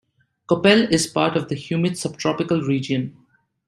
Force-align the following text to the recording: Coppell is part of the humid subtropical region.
Coppell 0.49 0.89
is 0.89 1.05
part 1.05 1.37
of 1.37 1.47
the 1.47 1.53
humid 1.53 1.95
subtropical 1.95 2.63
region. 2.63 3.15